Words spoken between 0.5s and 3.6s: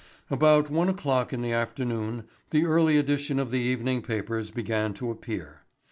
one o'clock in the afternoon the early edition of the